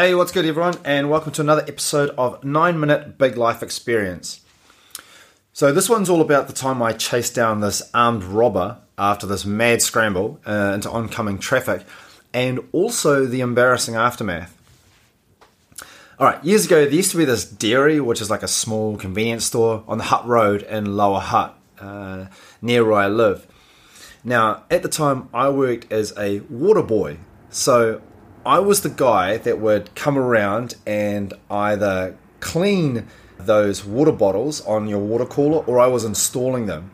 [0.00, 4.40] Hey, what's good, everyone, and welcome to another episode of 9 Minute Big Life Experience.
[5.52, 9.44] So, this one's all about the time I chased down this armed robber after this
[9.44, 11.84] mad scramble uh, into oncoming traffic,
[12.32, 14.56] and also the embarrassing aftermath.
[16.18, 18.96] All right, years ago, there used to be this dairy, which is like a small
[18.96, 22.28] convenience store on the Hutt Road in Lower Hutt, uh,
[22.62, 23.46] near where I live.
[24.24, 27.18] Now, at the time, I worked as a water boy,
[27.50, 28.00] so
[28.44, 33.06] I was the guy that would come around and either clean
[33.38, 36.90] those water bottles on your water cooler or I was installing them.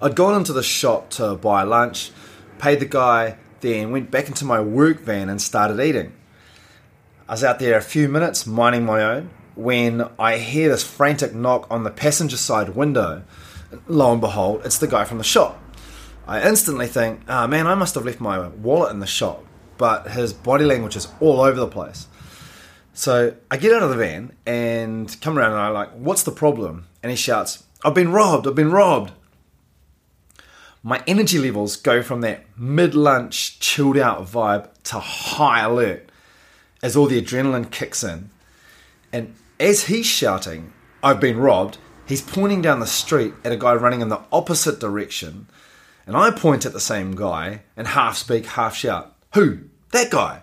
[0.00, 2.12] I'd gone into the shop to buy lunch,
[2.58, 6.14] paid the guy, then went back into my work van and started eating.
[7.28, 11.34] I was out there a few minutes minding my own when I hear this frantic
[11.34, 13.22] knock on the passenger side window.
[13.86, 15.62] Lo and behold, it's the guy from the shop.
[16.26, 19.42] I instantly think, oh man, I must have left my wallet in the shop
[19.78, 22.06] but his body language is all over the place.
[22.94, 26.32] So I get out of the van and come around and I'm like, what's the
[26.32, 26.86] problem?
[27.02, 29.12] And he shouts, I've been robbed, I've been robbed.
[30.82, 36.08] My energy levels go from that mid lunch, chilled out vibe to high alert
[36.82, 38.30] as all the adrenaline kicks in.
[39.12, 43.74] And as he's shouting, I've been robbed, he's pointing down the street at a guy
[43.74, 45.48] running in the opposite direction.
[46.06, 49.58] And I point at the same guy and half speak, half shout, who?
[49.92, 50.40] That guy.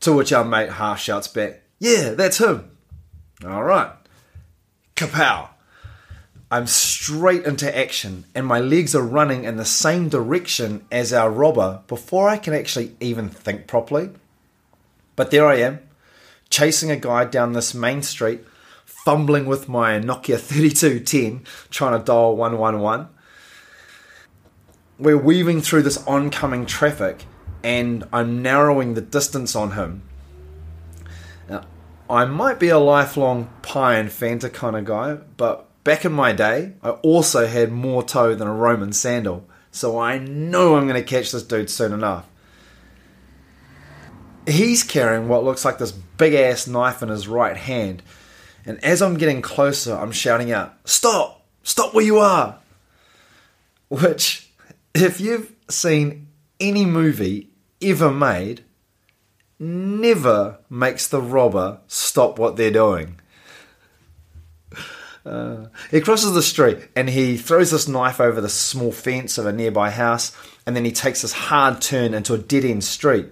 [0.00, 2.70] To which our mate half shouts back, Yeah, that's him.
[3.42, 3.90] All right.
[4.94, 5.48] Kapow.
[6.50, 11.30] I'm straight into action, and my legs are running in the same direction as our
[11.30, 14.10] robber before I can actually even think properly.
[15.16, 15.80] But there I am,
[16.50, 18.42] chasing a guy down this main street,
[18.84, 23.08] fumbling with my Nokia 3210, trying to dial 111.
[24.98, 27.24] We're weaving through this oncoming traffic,
[27.64, 30.02] and I'm narrowing the distance on him.
[31.48, 31.64] Now,
[32.08, 36.32] I might be a lifelong pie and Fanta kind of guy, but back in my
[36.32, 41.02] day, I also had more toe than a Roman sandal, so I know I'm going
[41.02, 42.28] to catch this dude soon enough.
[44.46, 48.02] He's carrying what looks like this big ass knife in his right hand,
[48.64, 51.46] and as I'm getting closer, I'm shouting out, Stop!
[51.62, 52.58] Stop where you are!
[53.88, 54.50] Which,
[54.94, 57.51] if you've seen any movie
[57.82, 58.64] ever made
[59.58, 63.20] never makes the robber stop what they're doing.
[65.24, 69.46] Uh, he crosses the street and he throws this knife over the small fence of
[69.46, 73.26] a nearby house, and then he takes this hard turn into a dead end street.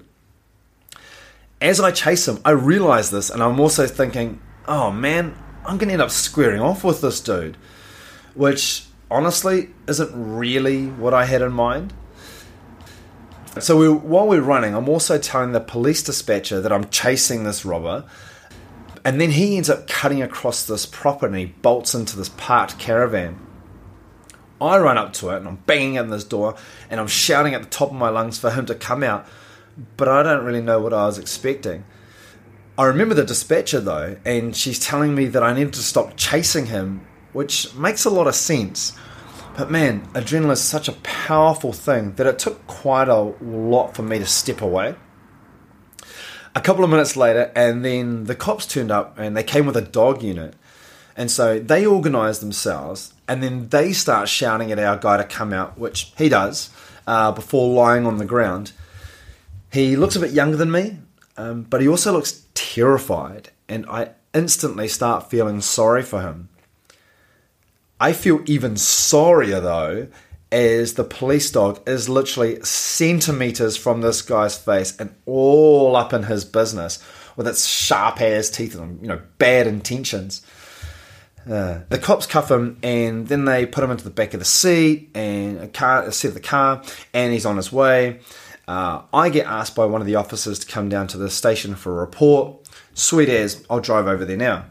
[1.60, 5.36] As I chase him, I realize this, and I'm also thinking, oh man,
[5.66, 7.56] I'm to end up squaring off with this dude.
[8.34, 11.92] Which honestly isn't really what I had in mind.
[13.58, 17.64] So we, while we're running, I'm also telling the police dispatcher that I'm chasing this
[17.64, 18.04] robber.
[19.04, 23.38] And then he ends up cutting across this property bolts into this parked caravan.
[24.60, 26.54] I run up to it and I'm banging on this door
[26.90, 29.26] and I'm shouting at the top of my lungs for him to come out,
[29.96, 31.84] but I don't really know what I was expecting.
[32.76, 36.66] I remember the dispatcher though, and she's telling me that I need to stop chasing
[36.66, 38.92] him, which makes a lot of sense.
[39.56, 44.02] But man, adrenaline is such a powerful thing that it took quite a lot for
[44.02, 44.94] me to step away.
[46.54, 49.76] A couple of minutes later, and then the cops turned up and they came with
[49.76, 50.54] a dog unit.
[51.16, 55.52] And so they organise themselves and then they start shouting at our guy to come
[55.52, 56.70] out, which he does,
[57.06, 58.72] uh, before lying on the ground.
[59.72, 60.98] He looks a bit younger than me,
[61.36, 66.48] um, but he also looks terrified, and I instantly start feeling sorry for him.
[68.00, 70.08] I feel even sorrier though,
[70.50, 76.24] as the police dog is literally centimeters from this guy's face and all up in
[76.24, 76.98] his business
[77.36, 80.42] with its sharp ass teeth and you know bad intentions.
[81.48, 84.46] Uh, the cops cuff him and then they put him into the back of the
[84.46, 86.82] seat and a car, a seat of the car,
[87.12, 88.20] and he's on his way.
[88.66, 91.74] Uh, I get asked by one of the officers to come down to the station
[91.74, 92.68] for a report.
[92.94, 94.66] Sweet as, I'll drive over there now.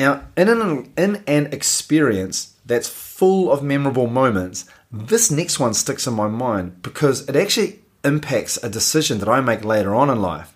[0.00, 6.06] Now, in an, in an experience that's full of memorable moments, this next one sticks
[6.06, 10.22] in my mind because it actually impacts a decision that I make later on in
[10.22, 10.54] life.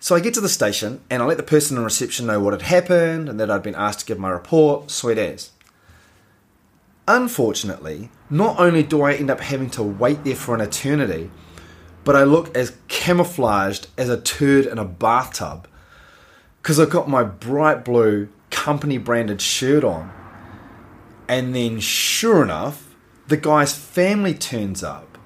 [0.00, 2.54] So I get to the station and I let the person in reception know what
[2.54, 5.50] had happened and that I'd been asked to give my report, sweet as.
[7.06, 11.30] Unfortunately, not only do I end up having to wait there for an eternity,
[12.02, 15.68] but I look as camouflaged as a turd in a bathtub
[16.62, 20.12] because I've got my bright blue company branded shirt on.
[21.28, 22.94] And then, sure enough,
[23.26, 25.18] the guy's family turns up.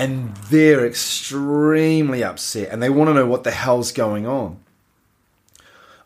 [0.00, 4.58] and they're extremely upset and they want to know what the hell's going on.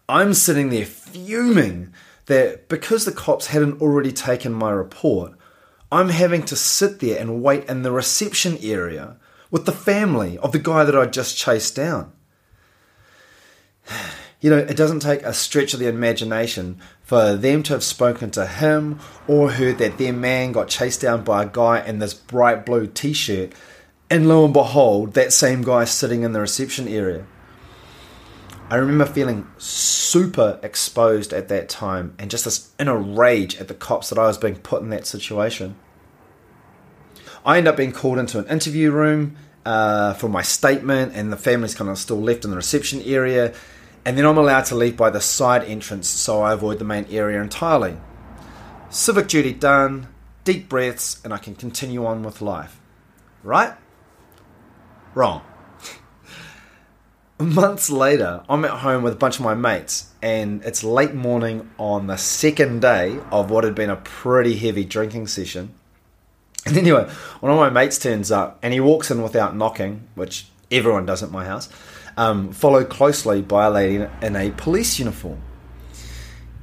[0.08, 1.92] I'm sitting there fuming
[2.26, 5.34] that because the cops hadn't already taken my report,
[5.92, 9.16] I'm having to sit there and wait in the reception area
[9.52, 12.10] with the family of the guy that I just chased down.
[14.44, 18.30] You know, it doesn't take a stretch of the imagination for them to have spoken
[18.32, 22.12] to him or heard that their man got chased down by a guy in this
[22.12, 23.54] bright blue t shirt,
[24.10, 27.24] and lo and behold, that same guy sitting in the reception area.
[28.68, 33.74] I remember feeling super exposed at that time and just this inner rage at the
[33.74, 35.74] cops that I was being put in that situation.
[37.46, 41.38] I end up being called into an interview room uh, for my statement, and the
[41.38, 43.54] family's kind of still left in the reception area.
[44.04, 47.06] And then I'm allowed to leave by the side entrance so I avoid the main
[47.10, 47.96] area entirely.
[48.90, 50.08] Civic duty done,
[50.44, 52.78] deep breaths, and I can continue on with life.
[53.42, 53.74] Right?
[55.14, 55.42] Wrong.
[57.38, 61.70] Months later, I'm at home with a bunch of my mates, and it's late morning
[61.78, 65.74] on the second day of what had been a pretty heavy drinking session.
[66.66, 67.08] And anyway,
[67.40, 71.22] one of my mates turns up and he walks in without knocking, which everyone does
[71.22, 71.68] at my house,
[72.16, 75.42] um, followed closely by a lady in a police uniform.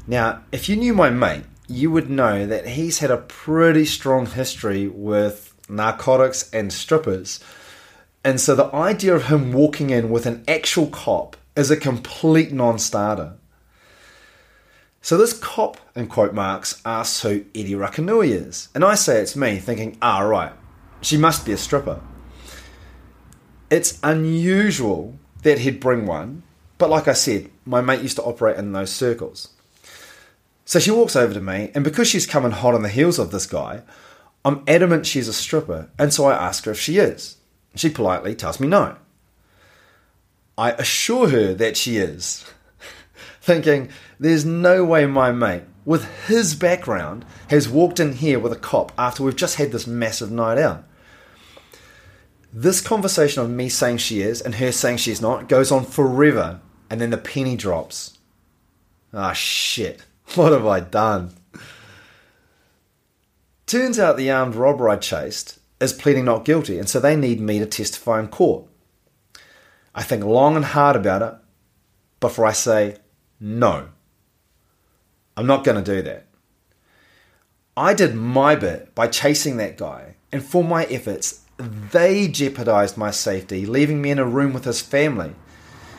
[0.08, 4.26] Now, if you knew my mate, you would know that he's had a pretty strong
[4.26, 7.40] history with narcotics and strippers.
[8.24, 12.52] And so the idea of him walking in with an actual cop is a complete
[12.52, 13.34] non starter.
[15.02, 18.70] So this cop, in quote marks, asks who Eddie Rakanui is.
[18.76, 20.54] And I say it's me, thinking, ah, right,
[21.02, 22.02] she must be a stripper.
[23.72, 26.44] It's unusual that he'd bring one,
[26.78, 29.50] but like I said, my mate used to operate in those circles.
[30.66, 33.32] So she walks over to me, and because she's coming hot on the heels of
[33.32, 33.84] this guy,
[34.44, 37.38] I'm adamant she's a stripper, and so I ask her if she is.
[37.76, 38.96] She politely tells me no.
[40.58, 42.46] I assure her that she is,
[43.42, 43.90] thinking
[44.20, 48.92] there's no way my mate, with his background, has walked in here with a cop
[48.98, 50.84] after we've just had this massive night out.
[52.54, 56.60] This conversation of me saying she is and her saying she's not goes on forever,
[56.90, 58.18] and then the penny drops.
[59.14, 60.02] Ah, shit.
[60.36, 61.34] What have I done?
[63.66, 67.42] Turns out the armed robber I chased is pleading not guilty, and so they need
[67.42, 68.66] me to testify in court.
[69.94, 71.34] I think long and hard about it
[72.22, 72.98] before I say
[73.42, 73.90] no.
[75.36, 76.28] I'm not going to do that.
[77.76, 83.12] I did my bit by chasing that guy, and for my efforts, they jeopardized my
[83.12, 85.34] safety, leaving me in a room with his family.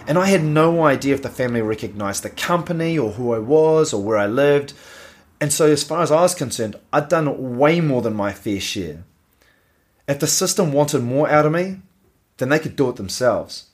[0.06, 3.92] And I had no idea if the family recognized the company or who I was
[3.92, 4.72] or where I lived.
[5.40, 8.60] And so, as far as I was concerned, I'd done way more than my fair
[8.60, 9.04] share.
[10.08, 11.80] If the system wanted more out of me,
[12.38, 13.66] then they could do it themselves.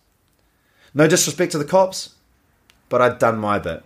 [0.92, 2.14] No disrespect to the cops,
[2.88, 3.82] but I'd done my bit.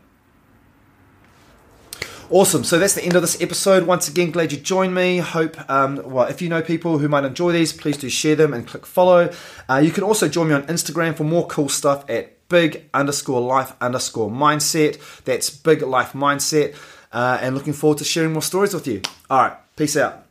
[2.32, 2.64] Awesome.
[2.64, 3.86] So that's the end of this episode.
[3.86, 5.18] Once again, glad you joined me.
[5.18, 8.54] Hope, um, well, if you know people who might enjoy these, please do share them
[8.54, 9.30] and click follow.
[9.68, 13.42] Uh, you can also join me on Instagram for more cool stuff at big underscore
[13.42, 14.98] life underscore mindset.
[15.24, 16.74] That's big life mindset.
[17.12, 19.02] Uh, and looking forward to sharing more stories with you.
[19.28, 19.56] All right.
[19.76, 20.21] Peace out.